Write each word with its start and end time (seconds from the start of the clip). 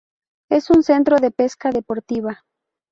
Es 0.49 0.71
un 0.71 0.81
centro 0.81 1.17
de 1.19 1.29
pesca 1.29 1.69
deportiva. 1.69 2.43